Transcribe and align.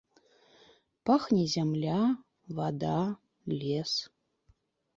Пахне 1.09 1.43
зямля, 1.55 1.99
вада, 2.57 2.99
лес. 3.59 3.91